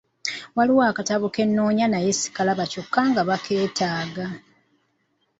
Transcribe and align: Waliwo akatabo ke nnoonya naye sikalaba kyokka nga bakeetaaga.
Waliwo 0.55 0.81
akatabo 0.91 1.25
ke 1.33 1.43
nnoonya 1.47 1.85
naye 1.89 2.11
sikalaba 2.19 2.65
kyokka 2.71 3.01
nga 3.09 3.21
bakeetaaga. 3.29 4.25